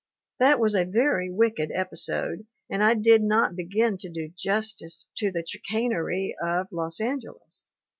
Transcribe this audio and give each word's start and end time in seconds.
"That 0.39 0.59
was 0.59 0.73
a 0.73 0.83
very 0.83 1.29
wicked 1.29 1.69
episode, 1.71 2.47
and 2.71 2.83
I 2.83 2.95
did 2.95 3.21
not 3.21 3.55
begin 3.55 3.99
to 3.99 4.09
do 4.09 4.29
justice 4.35 5.05
to 5.17 5.31
the 5.31 5.45
chicanery 5.47 6.35
of 6.41 6.69
Los 6.71 6.99
An 6.99 7.19
geles. 7.21 7.65